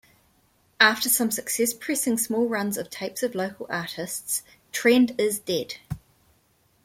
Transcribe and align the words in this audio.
After 0.79 1.09
some 1.09 1.29
success 1.29 1.75
pressing 1.75 2.17
small 2.17 2.47
runs 2.47 2.75
of 2.75 2.89
tapes 2.89 3.21
of 3.21 3.35
local 3.35 3.67
artists, 3.69 4.41
Trend 4.71 5.13
Is 5.21 5.37
Dead! 5.37 5.75